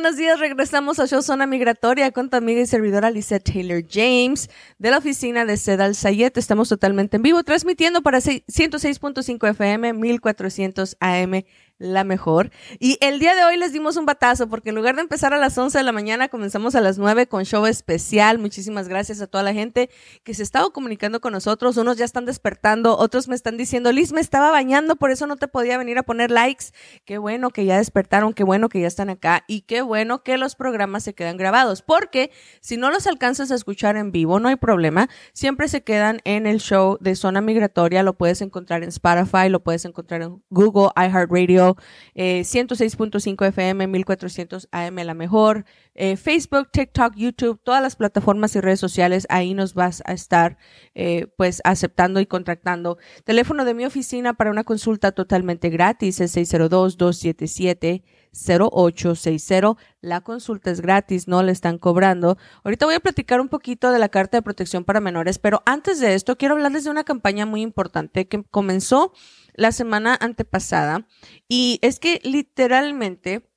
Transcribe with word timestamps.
buenos 0.00 0.16
días. 0.16 0.38
Regresamos 0.38 1.00
a 1.00 1.08
Show 1.08 1.22
Zona 1.22 1.44
Migratoria 1.48 2.12
con 2.12 2.30
tu 2.30 2.36
amiga 2.36 2.60
y 2.60 2.66
servidora 2.66 3.10
Lisa 3.10 3.40
Taylor 3.40 3.82
James 3.90 4.48
de 4.78 4.92
la 4.92 4.98
oficina 4.98 5.44
de 5.44 5.56
Sedal 5.56 5.96
Sayet. 5.96 6.38
Estamos 6.38 6.68
totalmente 6.68 7.16
en 7.16 7.24
vivo 7.24 7.42
transmitiendo 7.42 8.00
para 8.00 8.18
106.5 8.18 9.50
FM, 9.50 9.94
1400 9.94 10.96
AM 11.00 11.42
la 11.78 12.04
mejor. 12.04 12.50
Y 12.78 12.98
el 13.00 13.18
día 13.18 13.34
de 13.34 13.44
hoy 13.44 13.56
les 13.56 13.72
dimos 13.72 13.96
un 13.96 14.04
batazo 14.04 14.48
porque 14.48 14.70
en 14.70 14.74
lugar 14.74 14.96
de 14.96 15.02
empezar 15.02 15.32
a 15.32 15.38
las 15.38 15.56
11 15.56 15.78
de 15.78 15.84
la 15.84 15.92
mañana, 15.92 16.28
comenzamos 16.28 16.74
a 16.74 16.80
las 16.80 16.98
9 16.98 17.28
con 17.28 17.44
show 17.44 17.66
especial. 17.66 18.38
Muchísimas 18.38 18.88
gracias 18.88 19.20
a 19.20 19.26
toda 19.26 19.44
la 19.44 19.52
gente 19.52 19.88
que 20.24 20.34
se 20.34 20.42
estaba 20.42 20.68
comunicando 20.70 21.20
con 21.20 21.32
nosotros. 21.32 21.76
Unos 21.76 21.96
ya 21.96 22.04
están 22.04 22.26
despertando, 22.26 22.98
otros 22.98 23.28
me 23.28 23.34
están 23.34 23.56
diciendo, 23.56 23.92
Liz, 23.92 24.12
me 24.12 24.20
estaba 24.20 24.50
bañando, 24.50 24.96
por 24.96 25.10
eso 25.10 25.26
no 25.26 25.36
te 25.36 25.48
podía 25.48 25.78
venir 25.78 25.98
a 25.98 26.02
poner 26.02 26.30
likes. 26.30 26.66
Qué 27.04 27.18
bueno 27.18 27.50
que 27.50 27.64
ya 27.64 27.78
despertaron, 27.78 28.34
qué 28.34 28.44
bueno 28.44 28.68
que 28.68 28.80
ya 28.80 28.88
están 28.88 29.10
acá 29.10 29.44
y 29.46 29.62
qué 29.62 29.82
bueno 29.88 30.22
que 30.22 30.38
los 30.38 30.54
programas 30.54 31.02
se 31.02 31.14
quedan 31.14 31.36
grabados. 31.36 31.82
Porque 31.82 32.30
si 32.60 32.76
no 32.76 32.92
los 32.92 33.08
alcanzas 33.08 33.50
a 33.50 33.56
escuchar 33.56 33.96
en 33.96 34.12
vivo, 34.12 34.38
no 34.38 34.48
hay 34.48 34.56
problema. 34.56 35.08
Siempre 35.32 35.66
se 35.66 35.82
quedan 35.82 36.20
en 36.22 36.46
el 36.46 36.60
show 36.60 36.98
de 37.00 37.16
Zona 37.16 37.40
Migratoria. 37.40 38.04
Lo 38.04 38.16
puedes 38.16 38.40
encontrar 38.40 38.84
en 38.84 38.90
Spotify, 38.90 39.48
lo 39.48 39.64
puedes 39.64 39.84
encontrar 39.84 40.22
en 40.22 40.40
Google, 40.50 40.90
iHeartRadio 40.94 41.76
106.5 42.14 43.46
FM, 43.48 43.86
1400 43.88 44.68
AM 44.70 44.96
La 44.96 45.14
Mejor, 45.14 45.64
eh, 45.94 46.16
Facebook, 46.16 46.70
TikTok, 46.70 47.14
YouTube, 47.16 47.60
todas 47.62 47.82
las 47.82 47.96
plataformas 47.96 48.54
y 48.54 48.60
redes 48.60 48.80
sociales, 48.80 49.26
ahí 49.30 49.54
nos 49.54 49.74
vas 49.74 50.02
a 50.06 50.12
estar 50.12 50.58
eh, 50.94 51.26
pues 51.36 51.60
aceptando 51.64 52.20
y 52.20 52.26
contractando. 52.26 52.98
Teléfono 53.24 53.64
de 53.64 53.74
mi 53.74 53.84
oficina 53.84 54.34
para 54.34 54.50
una 54.50 54.64
consulta 54.64 55.12
totalmente 55.12 55.70
gratis 55.70 56.20
es 56.20 56.36
602-277. 56.36 58.02
0860. 58.38 59.76
La 60.00 60.20
consulta 60.20 60.70
es 60.70 60.80
gratis, 60.80 61.28
no 61.28 61.42
le 61.42 61.52
están 61.52 61.78
cobrando. 61.78 62.38
Ahorita 62.64 62.86
voy 62.86 62.94
a 62.94 63.00
platicar 63.00 63.40
un 63.40 63.48
poquito 63.48 63.90
de 63.90 63.98
la 63.98 64.08
Carta 64.08 64.36
de 64.36 64.42
Protección 64.42 64.84
para 64.84 65.00
Menores, 65.00 65.38
pero 65.38 65.62
antes 65.66 66.00
de 66.00 66.14
esto 66.14 66.36
quiero 66.36 66.54
hablarles 66.54 66.84
de 66.84 66.90
una 66.90 67.04
campaña 67.04 67.46
muy 67.46 67.62
importante 67.62 68.28
que 68.28 68.42
comenzó 68.44 69.12
la 69.54 69.72
semana 69.72 70.16
antepasada 70.20 71.06
y 71.48 71.78
es 71.82 71.98
que 71.98 72.20
literalmente 72.22 73.48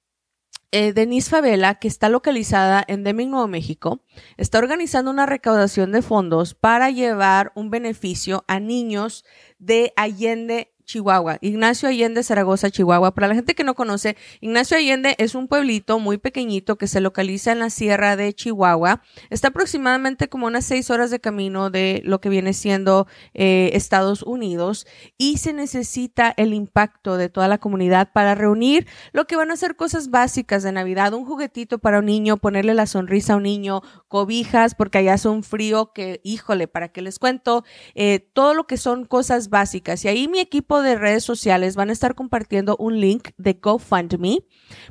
eh, 0.74 0.94
Denise 0.94 1.30
Favela, 1.30 1.76
que 1.76 1.90
está 1.90 2.08
localizada 2.08 2.82
en 2.88 3.04
Deming, 3.04 3.30
Nuevo 3.30 3.48
México, 3.48 4.06
está 4.38 4.58
organizando 4.58 5.12
una 5.12 5.26
recaudación 5.26 5.92
de 5.92 6.02
fondos 6.02 6.54
para 6.54 6.90
llevar 6.90 7.52
un 7.56 7.70
beneficio 7.70 8.46
a 8.48 8.62
niños 8.62 9.26
de 9.60 9.92
Allende, 9.98 10.71
Chihuahua, 10.92 11.38
Ignacio 11.40 11.88
Allende, 11.88 12.22
Zaragoza, 12.22 12.70
Chihuahua. 12.70 13.12
Para 13.12 13.30
la 13.30 13.36
gente 13.36 13.56
que 13.56 13.64
no 13.64 13.76
conoce, 13.76 14.18
Ignacio 14.42 14.76
Allende 14.76 15.16
es 15.20 15.36
un 15.36 15.48
pueblito 15.48 16.00
muy 16.00 16.18
pequeñito 16.18 16.78
que 16.78 16.88
se 16.88 17.00
localiza 17.00 17.54
en 17.54 17.60
la 17.60 17.70
sierra 17.70 18.18
de 18.18 18.34
Chihuahua. 18.34 19.02
Está 19.30 19.50
aproximadamente 19.50 20.28
como 20.28 20.48
unas 20.48 20.66
seis 20.66 20.90
horas 20.90 21.10
de 21.10 21.22
camino 21.22 21.70
de 21.70 22.02
lo 22.04 22.20
que 22.20 22.28
viene 22.28 22.52
siendo 22.52 23.08
eh, 23.34 23.70
Estados 23.74 24.22
Unidos 24.22 24.86
y 25.18 25.38
se 25.38 25.54
necesita 25.54 26.34
el 26.36 26.54
impacto 26.54 27.16
de 27.16 27.30
toda 27.30 27.48
la 27.48 27.58
comunidad 27.58 28.12
para 28.12 28.36
reunir 28.36 28.86
lo 29.14 29.28
que 29.28 29.38
van 29.38 29.52
a 29.52 29.56
ser 29.56 29.78
cosas 29.78 30.10
básicas 30.10 30.62
de 30.62 30.74
Navidad, 30.74 31.14
un 31.14 31.26
juguetito 31.26 31.80
para 31.80 32.00
un 32.00 32.06
niño, 32.06 32.36
ponerle 32.36 32.74
la 32.74 32.86
sonrisa 32.86 33.34
a 33.34 33.36
un 33.38 33.44
niño, 33.44 33.82
cobijas, 34.10 34.76
porque 34.76 34.98
allá 34.98 35.14
hace 35.14 35.30
un 35.30 35.44
frío 35.44 35.94
que, 35.94 36.20
híjole, 36.26 36.68
para 36.68 36.90
qué 36.90 37.02
les 37.02 37.18
cuento, 37.18 37.64
eh, 37.96 38.20
todo 38.34 38.54
lo 38.54 38.68
que 38.68 38.76
son 38.76 39.06
cosas 39.06 39.50
básicas. 39.50 40.04
Y 40.04 40.10
ahí 40.10 40.28
mi 40.28 40.40
equipo 40.40 40.81
de 40.82 40.96
redes 40.96 41.24
sociales 41.24 41.76
van 41.76 41.90
a 41.90 41.94
estar 41.94 42.16
compartiendo 42.16 42.76
un 42.78 43.00
link 43.00 43.30
de 43.38 43.54
GoFundMe 43.54 44.46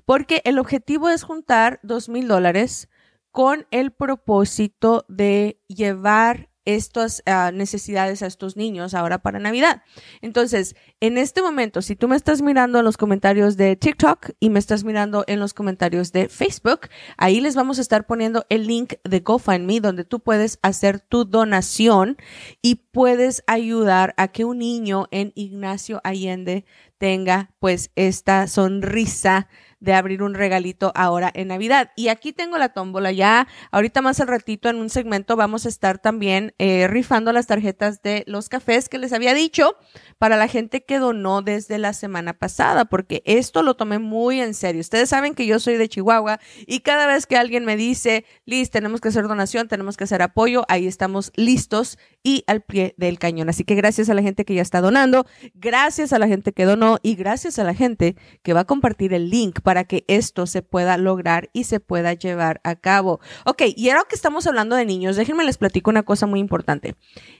porque 0.04 0.42
el 0.44 0.58
objetivo 0.58 1.08
es 1.08 1.22
juntar 1.22 1.80
dos 1.82 2.08
mil 2.08 2.28
dólares 2.28 2.88
con 3.30 3.66
el 3.70 3.92
propósito 3.92 5.04
de 5.08 5.60
llevar 5.68 6.49
estas 6.64 7.22
ah, 7.26 7.50
necesidades 7.52 8.22
a 8.22 8.26
estos 8.26 8.56
niños 8.56 8.94
ahora 8.94 9.18
para 9.18 9.38
Navidad. 9.38 9.82
Entonces, 10.20 10.76
en 11.00 11.18
este 11.18 11.42
momento, 11.42 11.82
si 11.82 11.96
tú 11.96 12.08
me 12.08 12.16
estás 12.16 12.42
mirando 12.42 12.78
en 12.78 12.84
los 12.84 12.96
comentarios 12.96 13.56
de 13.56 13.76
TikTok 13.76 14.30
y 14.40 14.50
me 14.50 14.58
estás 14.58 14.84
mirando 14.84 15.24
en 15.26 15.40
los 15.40 15.54
comentarios 15.54 16.12
de 16.12 16.28
Facebook, 16.28 16.88
ahí 17.16 17.40
les 17.40 17.54
vamos 17.54 17.78
a 17.78 17.82
estar 17.82 18.06
poniendo 18.06 18.44
el 18.48 18.66
link 18.66 18.94
de 19.04 19.20
GoFundMe 19.20 19.80
donde 19.80 20.04
tú 20.04 20.20
puedes 20.20 20.58
hacer 20.62 21.00
tu 21.00 21.24
donación 21.24 22.16
y 22.62 22.76
puedes 22.92 23.42
ayudar 23.46 24.14
a 24.16 24.28
que 24.28 24.44
un 24.44 24.58
niño 24.58 25.06
en 25.10 25.32
Ignacio 25.34 26.00
Allende 26.04 26.64
tenga 26.98 27.50
pues 27.58 27.90
esta 27.96 28.46
sonrisa 28.46 29.48
de 29.80 29.94
abrir 29.94 30.22
un 30.22 30.34
regalito 30.34 30.92
ahora 30.94 31.30
en 31.34 31.48
Navidad. 31.48 31.90
Y 31.96 32.08
aquí 32.08 32.32
tengo 32.32 32.58
la 32.58 32.70
tómbola 32.70 33.12
ya. 33.12 33.48
Ahorita 33.70 34.02
más 34.02 34.20
al 34.20 34.28
ratito 34.28 34.68
en 34.68 34.76
un 34.76 34.90
segmento 34.90 35.36
vamos 35.36 35.66
a 35.66 35.68
estar 35.68 35.98
también 35.98 36.54
eh, 36.58 36.86
rifando 36.88 37.32
las 37.32 37.46
tarjetas 37.46 38.02
de 38.02 38.24
los 38.26 38.48
cafés 38.48 38.88
que 38.88 38.98
les 38.98 39.12
había 39.12 39.34
dicho 39.34 39.76
para 40.18 40.36
la 40.36 40.48
gente 40.48 40.84
que 40.84 40.98
donó 40.98 41.42
desde 41.42 41.78
la 41.78 41.92
semana 41.92 42.34
pasada, 42.34 42.84
porque 42.84 43.22
esto 43.24 43.62
lo 43.62 43.74
tomé 43.74 43.98
muy 43.98 44.40
en 44.40 44.54
serio. 44.54 44.80
Ustedes 44.80 45.08
saben 45.08 45.34
que 45.34 45.46
yo 45.46 45.58
soy 45.58 45.76
de 45.76 45.88
Chihuahua 45.88 46.40
y 46.66 46.80
cada 46.80 47.06
vez 47.06 47.26
que 47.26 47.36
alguien 47.36 47.64
me 47.64 47.76
dice, 47.76 48.24
Liz, 48.44 48.70
tenemos 48.70 49.00
que 49.00 49.08
hacer 49.08 49.28
donación, 49.28 49.68
tenemos 49.68 49.96
que 49.96 50.04
hacer 50.04 50.22
apoyo, 50.22 50.64
ahí 50.68 50.86
estamos 50.86 51.32
listos 51.36 51.98
y 52.22 52.44
al 52.46 52.60
pie 52.60 52.94
del 52.96 53.18
cañón. 53.18 53.48
Así 53.48 53.64
que 53.64 53.74
gracias 53.74 54.10
a 54.10 54.14
la 54.14 54.22
gente 54.22 54.44
que 54.44 54.54
ya 54.54 54.62
está 54.62 54.80
donando, 54.80 55.26
gracias 55.54 56.12
a 56.12 56.18
la 56.18 56.28
gente 56.28 56.52
que 56.52 56.64
donó 56.64 56.98
y 57.02 57.14
gracias 57.14 57.58
a 57.58 57.64
la 57.64 57.74
gente 57.74 58.16
que 58.42 58.52
va 58.52 58.60
a 58.60 58.64
compartir 58.64 59.14
el 59.14 59.30
link 59.30 59.60
para 59.60 59.84
que 59.84 60.04
esto 60.08 60.46
se 60.46 60.62
pueda 60.62 60.96
lograr 60.98 61.50
y 61.52 61.64
se 61.64 61.80
pueda 61.80 62.12
llevar 62.12 62.60
a 62.64 62.76
cabo. 62.76 63.20
Ok, 63.46 63.62
y 63.74 63.90
ahora 63.90 64.04
que 64.08 64.14
estamos 64.14 64.46
hablando 64.46 64.76
de 64.76 64.84
niños, 64.84 65.16
déjenme 65.16 65.44
les 65.44 65.58
platico 65.58 65.90
una 65.90 66.02
cosa 66.02 66.26
muy 66.26 66.40
importante. 66.40 66.94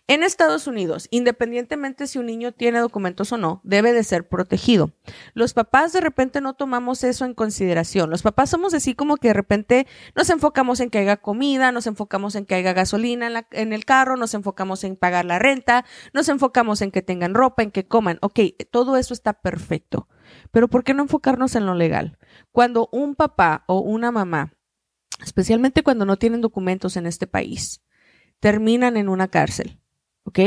En 0.06 0.22
Estados 0.22 0.66
Unidos, 0.66 1.08
independientemente 1.10 2.06
si 2.06 2.18
un 2.18 2.26
niño 2.26 2.52
tiene 2.52 2.80
documentos 2.80 3.32
o 3.32 3.36
no, 3.36 3.60
debe 3.64 3.92
de 3.92 4.02
ser 4.02 4.28
protegido. 4.28 4.92
Los 5.34 5.52
papás 5.52 5.92
de 5.92 6.00
repente 6.00 6.40
no 6.40 6.54
tomamos 6.54 7.04
eso 7.04 7.24
en 7.24 7.34
consideración. 7.34 8.10
Los 8.10 8.22
papás 8.22 8.50
somos 8.50 8.74
así 8.74 8.94
como 8.94 9.16
que 9.18 9.28
de 9.28 9.34
repente 9.34 9.86
nos 10.16 10.30
enfocamos 10.30 10.80
en 10.80 10.90
que 10.90 10.98
haya 10.98 11.16
comida, 11.16 11.70
nos 11.70 11.86
enfocamos 11.86 12.34
en 12.34 12.46
que 12.46 12.54
haya 12.54 12.72
gasolina 12.72 13.26
en, 13.26 13.46
en 13.52 13.72
el 13.72 13.84
carro, 13.84 14.16
nos 14.16 14.34
enfocamos 14.34 14.69
en 14.84 14.96
pagar 14.96 15.24
la 15.24 15.38
renta, 15.38 15.84
nos 16.12 16.28
enfocamos 16.28 16.82
en 16.82 16.90
que 16.90 17.02
tengan 17.02 17.34
ropa, 17.34 17.62
en 17.62 17.70
que 17.70 17.86
coman. 17.86 18.18
Ok, 18.22 18.40
todo 18.70 18.96
eso 18.96 19.14
está 19.14 19.34
perfecto. 19.34 20.08
Pero 20.50 20.68
¿por 20.68 20.84
qué 20.84 20.94
no 20.94 21.02
enfocarnos 21.02 21.54
en 21.56 21.66
lo 21.66 21.74
legal? 21.74 22.18
Cuando 22.52 22.88
un 22.92 23.14
papá 23.14 23.64
o 23.66 23.80
una 23.80 24.10
mamá, 24.10 24.54
especialmente 25.22 25.82
cuando 25.82 26.04
no 26.04 26.16
tienen 26.16 26.40
documentos 26.40 26.96
en 26.96 27.06
este 27.06 27.26
país, 27.26 27.82
terminan 28.38 28.96
en 28.96 29.08
una 29.08 29.28
cárcel, 29.28 29.80
¿ok? 30.24 30.38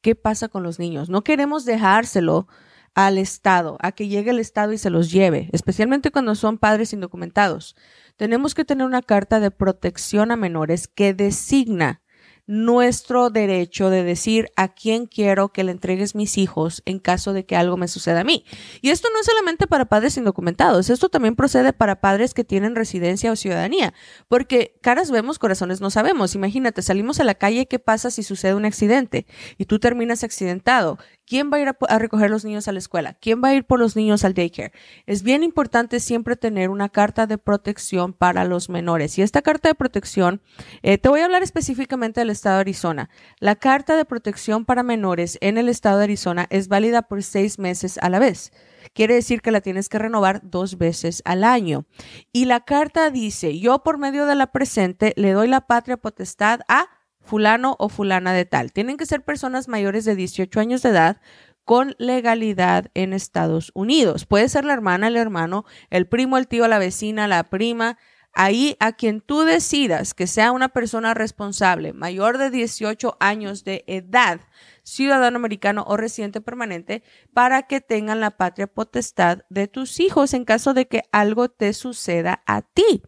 ¿Qué 0.00 0.14
pasa 0.14 0.48
con 0.48 0.62
los 0.62 0.78
niños? 0.78 1.10
No 1.10 1.24
queremos 1.24 1.64
dejárselo 1.64 2.46
al 2.94 3.18
Estado, 3.18 3.76
a 3.80 3.92
que 3.92 4.08
llegue 4.08 4.30
el 4.30 4.38
Estado 4.38 4.72
y 4.72 4.78
se 4.78 4.90
los 4.90 5.10
lleve, 5.10 5.48
especialmente 5.52 6.10
cuando 6.10 6.34
son 6.34 6.58
padres 6.58 6.92
indocumentados. 6.92 7.76
Tenemos 8.16 8.54
que 8.54 8.64
tener 8.64 8.86
una 8.86 9.02
carta 9.02 9.40
de 9.40 9.50
protección 9.50 10.30
a 10.30 10.36
menores 10.36 10.88
que 10.88 11.14
designa 11.14 12.02
nuestro 12.50 13.30
derecho 13.30 13.90
de 13.90 14.02
decir 14.02 14.50
a 14.56 14.74
quién 14.74 15.06
quiero 15.06 15.50
que 15.50 15.62
le 15.62 15.70
entregues 15.70 16.16
mis 16.16 16.36
hijos 16.36 16.82
en 16.84 16.98
caso 16.98 17.32
de 17.32 17.46
que 17.46 17.54
algo 17.54 17.76
me 17.76 17.86
suceda 17.86 18.20
a 18.20 18.24
mí. 18.24 18.44
Y 18.82 18.90
esto 18.90 19.08
no 19.12 19.20
es 19.20 19.26
solamente 19.26 19.68
para 19.68 19.84
padres 19.84 20.16
indocumentados, 20.16 20.90
esto 20.90 21.08
también 21.08 21.36
procede 21.36 21.72
para 21.72 22.00
padres 22.00 22.34
que 22.34 22.42
tienen 22.42 22.74
residencia 22.74 23.30
o 23.30 23.36
ciudadanía, 23.36 23.94
porque 24.26 24.76
caras 24.82 25.12
vemos, 25.12 25.38
corazones 25.38 25.80
no 25.80 25.90
sabemos. 25.90 26.34
Imagínate, 26.34 26.82
salimos 26.82 27.20
a 27.20 27.24
la 27.24 27.36
calle, 27.36 27.66
¿qué 27.66 27.78
pasa 27.78 28.10
si 28.10 28.24
sucede 28.24 28.56
un 28.56 28.64
accidente 28.64 29.26
y 29.56 29.66
tú 29.66 29.78
terminas 29.78 30.24
accidentado? 30.24 30.98
¿Quién 31.30 31.48
va 31.52 31.58
a 31.58 31.60
ir 31.60 31.68
a, 31.68 31.98
recoger 32.00 32.28
los 32.28 32.44
niños 32.44 32.66
a 32.66 32.72
la 32.72 32.80
escuela? 32.80 33.14
¿Quién 33.14 33.40
va 33.40 33.50
a 33.50 33.54
ir 33.54 33.64
por 33.64 33.78
los 33.78 33.94
niños 33.94 34.24
al 34.24 34.34
daycare? 34.34 34.72
Es 35.06 35.22
bien 35.22 35.44
importante 35.44 36.00
siempre 36.00 36.34
tener 36.34 36.70
una 36.70 36.88
carta 36.88 37.28
de 37.28 37.38
protección 37.38 38.12
para 38.12 38.44
los 38.44 38.68
menores. 38.68 39.16
Y 39.16 39.22
esta 39.22 39.40
carta 39.40 39.68
de 39.68 39.76
protección, 39.76 40.42
eh, 40.82 40.98
te 40.98 41.08
voy 41.08 41.20
a 41.20 41.26
hablar 41.26 41.44
específicamente 41.44 42.18
del 42.18 42.30
estado 42.40 42.56
de 42.56 42.62
Arizona. 42.62 43.10
La 43.38 43.54
carta 43.54 43.96
de 43.96 44.04
protección 44.04 44.64
para 44.64 44.82
menores 44.82 45.38
en 45.40 45.58
el 45.58 45.68
estado 45.68 45.98
de 45.98 46.04
Arizona 46.04 46.46
es 46.50 46.68
válida 46.68 47.02
por 47.02 47.22
seis 47.22 47.58
meses 47.58 47.98
a 47.98 48.08
la 48.08 48.18
vez. 48.18 48.52
quiere 48.94 49.14
decir 49.14 49.42
que 49.42 49.50
la 49.50 49.60
tienes 49.60 49.88
que 49.88 49.98
renovar 49.98 50.40
dos 50.42 50.78
veces 50.78 51.22
al 51.26 51.44
año. 51.44 51.84
Y 52.32 52.46
la 52.46 52.60
carta 52.60 53.10
dice, 53.10 53.58
yo 53.58 53.82
por 53.82 53.98
medio 53.98 54.24
de 54.24 54.34
la 54.34 54.48
presente 54.52 55.12
le 55.16 55.32
doy 55.32 55.48
la 55.48 55.66
patria 55.66 55.98
potestad 55.98 56.60
a 56.66 56.88
fulano 57.20 57.76
o 57.78 57.88
fulana 57.90 58.32
de 58.32 58.46
tal. 58.46 58.72
Tienen 58.72 58.96
que 58.96 59.06
ser 59.06 59.22
personas 59.22 59.68
mayores 59.68 60.06
de 60.06 60.16
18 60.16 60.58
años 60.58 60.82
de 60.82 60.88
edad 60.88 61.20
con 61.64 61.94
legalidad 61.98 62.90
en 62.94 63.12
Estados 63.12 63.70
Unidos. 63.74 64.26
Puede 64.26 64.48
ser 64.48 64.64
la 64.64 64.72
hermana, 64.72 65.08
el 65.08 65.16
hermano, 65.16 65.64
el 65.90 66.08
primo, 66.08 66.38
el 66.38 66.48
tío, 66.48 66.66
la 66.66 66.78
vecina, 66.78 67.28
la 67.28 67.44
prima. 67.44 67.98
Ahí 68.32 68.76
a 68.78 68.92
quien 68.92 69.20
tú 69.20 69.40
decidas 69.40 70.14
que 70.14 70.26
sea 70.26 70.52
una 70.52 70.68
persona 70.68 71.14
responsable, 71.14 71.92
mayor 71.92 72.38
de 72.38 72.50
18 72.50 73.16
años 73.18 73.64
de 73.64 73.84
edad, 73.88 74.40
ciudadano 74.84 75.36
americano 75.36 75.84
o 75.88 75.96
residente 75.96 76.40
permanente, 76.40 77.02
para 77.34 77.62
que 77.64 77.80
tengan 77.80 78.20
la 78.20 78.30
patria 78.30 78.68
potestad 78.68 79.40
de 79.50 79.66
tus 79.66 79.98
hijos 79.98 80.32
en 80.32 80.44
caso 80.44 80.74
de 80.74 80.86
que 80.86 81.02
algo 81.10 81.48
te 81.48 81.72
suceda 81.72 82.42
a 82.46 82.62
ti. 82.62 83.02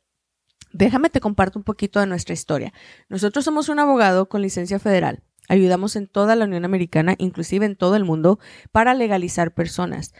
Déjame 0.77 1.09
te 1.09 1.19
comparto 1.19 1.57
un 1.57 1.63
poquito 1.63 1.99
de 1.99 2.05
nuestra 2.05 2.35
historia. 2.35 2.71
Nosotros 3.09 3.43
somos 3.43 3.67
un 3.67 3.79
abogado 3.79 4.29
con 4.29 4.43
licencia 4.43 4.77
federal. 4.77 5.23
Ayudamos 5.49 5.95
en 5.95 6.05
toda 6.05 6.35
la 6.35 6.45
Unión 6.45 6.65
Americana, 6.65 7.15
inclusive 7.17 7.65
en 7.65 7.75
todo 7.75 7.95
el 7.95 8.05
mundo, 8.05 8.37
para 8.71 8.93
legalizar 8.93 9.55
personas 9.55 10.13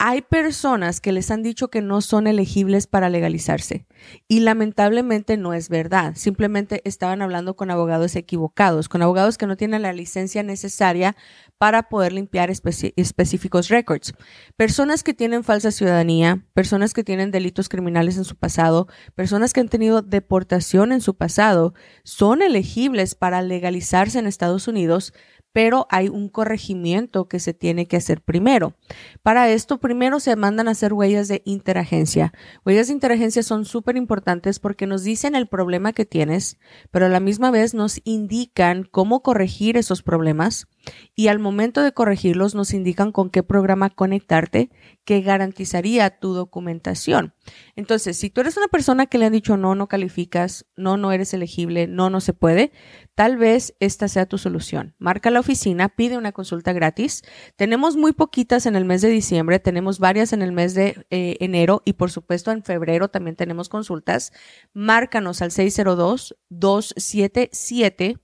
hay 0.00 0.22
personas 0.22 1.00
que 1.00 1.10
les 1.10 1.28
han 1.32 1.42
dicho 1.42 1.68
que 1.68 1.82
no 1.82 2.00
son 2.00 2.28
elegibles 2.28 2.86
para 2.86 3.10
legalizarse 3.10 3.84
y 4.28 4.40
lamentablemente 4.40 5.36
no 5.36 5.54
es 5.54 5.68
verdad. 5.68 6.12
Simplemente 6.14 6.82
estaban 6.84 7.20
hablando 7.20 7.56
con 7.56 7.72
abogados 7.72 8.14
equivocados, 8.14 8.88
con 8.88 9.02
abogados 9.02 9.38
que 9.38 9.48
no 9.48 9.56
tienen 9.56 9.82
la 9.82 9.92
licencia 9.92 10.44
necesaria 10.44 11.16
para 11.58 11.88
poder 11.88 12.12
limpiar 12.12 12.48
específicos 12.48 13.68
records. 13.68 14.14
Personas 14.56 15.02
que 15.02 15.14
tienen 15.14 15.42
falsa 15.42 15.72
ciudadanía, 15.72 16.44
personas 16.54 16.94
que 16.94 17.02
tienen 17.02 17.32
delitos 17.32 17.68
criminales 17.68 18.16
en 18.16 18.24
su 18.24 18.36
pasado, 18.36 18.86
personas 19.16 19.52
que 19.52 19.60
han 19.60 19.68
tenido 19.68 20.02
deportación 20.02 20.92
en 20.92 21.00
su 21.00 21.16
pasado, 21.16 21.74
son 22.04 22.42
elegibles 22.42 23.16
para 23.16 23.42
legalizarse 23.42 24.20
en 24.20 24.28
Estados 24.28 24.68
Unidos 24.68 25.12
pero 25.52 25.86
hay 25.90 26.08
un 26.08 26.28
corregimiento 26.28 27.28
que 27.28 27.40
se 27.40 27.54
tiene 27.54 27.86
que 27.86 27.96
hacer 27.96 28.20
primero. 28.22 28.74
Para 29.22 29.48
esto, 29.50 29.78
primero 29.78 30.20
se 30.20 30.36
mandan 30.36 30.68
a 30.68 30.72
hacer 30.72 30.92
huellas 30.92 31.28
de 31.28 31.42
interagencia. 31.44 32.32
Huellas 32.64 32.88
de 32.88 32.92
interagencia 32.94 33.42
son 33.42 33.64
súper 33.64 33.96
importantes 33.96 34.58
porque 34.58 34.86
nos 34.86 35.02
dicen 35.02 35.34
el 35.34 35.46
problema 35.48 35.92
que 35.92 36.04
tienes, 36.04 36.58
pero 36.90 37.06
a 37.06 37.08
la 37.08 37.20
misma 37.20 37.50
vez 37.50 37.74
nos 37.74 38.00
indican 38.04 38.84
cómo 38.84 39.22
corregir 39.22 39.76
esos 39.76 40.02
problemas 40.02 40.68
y 41.14 41.28
al 41.28 41.38
momento 41.38 41.82
de 41.82 41.92
corregirlos 41.92 42.54
nos 42.54 42.72
indican 42.72 43.12
con 43.12 43.30
qué 43.30 43.42
programa 43.42 43.90
conectarte 43.90 44.70
que 45.04 45.20
garantizaría 45.20 46.18
tu 46.18 46.34
documentación. 46.34 47.34
Entonces, 47.76 48.16
si 48.16 48.30
tú 48.30 48.40
eres 48.40 48.56
una 48.56 48.68
persona 48.68 49.06
que 49.06 49.18
le 49.18 49.26
han 49.26 49.32
dicho 49.32 49.56
no, 49.56 49.74
no 49.74 49.88
calificas, 49.88 50.66
no, 50.76 50.96
no 50.96 51.12
eres 51.12 51.34
elegible, 51.34 51.86
no, 51.86 52.10
no 52.10 52.20
se 52.20 52.34
puede, 52.34 52.72
tal 53.14 53.36
vez 53.36 53.74
esta 53.80 54.08
sea 54.08 54.26
tu 54.26 54.38
solución. 54.38 54.94
Marca 54.98 55.30
la 55.30 55.40
oficina, 55.40 55.88
pide 55.88 56.18
una 56.18 56.32
consulta 56.32 56.72
gratis. 56.72 57.22
Tenemos 57.56 57.96
muy 57.96 58.12
poquitas 58.12 58.66
en 58.66 58.76
el 58.76 58.84
mes 58.84 59.02
de 59.02 59.08
diciembre, 59.08 59.58
tenemos 59.58 59.98
varias 59.98 60.32
en 60.32 60.42
el 60.42 60.52
mes 60.52 60.74
de 60.74 61.06
eh, 61.10 61.36
enero 61.40 61.82
y 61.84 61.94
por 61.94 62.10
supuesto 62.10 62.52
en 62.52 62.62
febrero 62.62 63.08
también 63.08 63.36
tenemos 63.36 63.68
consultas. 63.68 64.32
Márcanos 64.72 65.42
al 65.42 65.50
602 65.50 66.36
277 66.48 68.18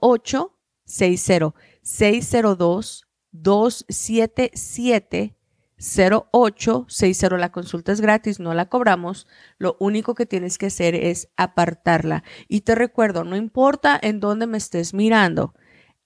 08 0.00 0.57
60 0.88 1.54
602 1.82 3.06
277 3.30 5.38
0860. 5.78 7.38
La 7.38 7.52
consulta 7.52 7.92
es 7.92 8.00
gratis, 8.00 8.40
no 8.40 8.54
la 8.54 8.68
cobramos. 8.68 9.28
Lo 9.58 9.76
único 9.78 10.14
que 10.14 10.26
tienes 10.26 10.58
que 10.58 10.66
hacer 10.66 10.94
es 10.94 11.28
apartarla. 11.36 12.24
Y 12.48 12.62
te 12.62 12.74
recuerdo, 12.74 13.22
no 13.24 13.36
importa 13.36 13.98
en 14.00 14.20
dónde 14.20 14.46
me 14.46 14.56
estés 14.58 14.94
mirando, 14.94 15.54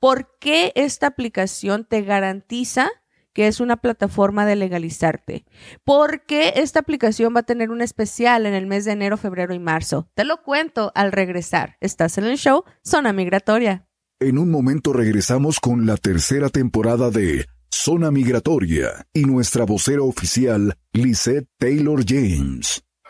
¿Por 0.00 0.36
qué 0.40 0.72
esta 0.74 1.06
aplicación 1.06 1.84
te 1.84 2.02
garantiza 2.02 2.90
que 3.32 3.46
es 3.46 3.60
una 3.60 3.76
plataforma 3.76 4.44
de 4.44 4.56
legalizarte? 4.56 5.44
¿Por 5.84 6.26
qué 6.26 6.54
esta 6.56 6.80
aplicación 6.80 7.32
va 7.34 7.40
a 7.40 7.44
tener 7.44 7.70
un 7.70 7.80
especial 7.80 8.44
en 8.46 8.54
el 8.54 8.66
mes 8.66 8.84
de 8.84 8.92
enero, 8.92 9.16
febrero 9.16 9.54
y 9.54 9.60
marzo? 9.60 10.08
Te 10.14 10.24
lo 10.24 10.42
cuento 10.42 10.90
al 10.96 11.12
regresar. 11.12 11.76
Estás 11.80 12.18
en 12.18 12.24
el 12.24 12.38
show 12.38 12.64
Zona 12.84 13.12
Migratoria. 13.12 13.86
En 14.18 14.36
un 14.36 14.50
momento 14.50 14.92
regresamos 14.92 15.60
con 15.60 15.86
la 15.86 15.96
tercera 15.96 16.48
temporada 16.48 17.10
de 17.10 17.46
Zona 17.70 18.10
Migratoria 18.10 19.06
y 19.14 19.26
nuestra 19.26 19.64
vocera 19.64 20.02
oficial, 20.02 20.74
Lisette 20.92 21.46
Taylor 21.56 22.04
James. 22.04 22.82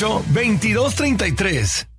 2233. 0.00 1.89